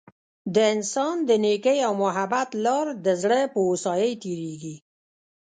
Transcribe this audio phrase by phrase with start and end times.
[0.53, 4.75] د انسان د نیکۍ او محبت لار د زړه په هوسايۍ تیریږي.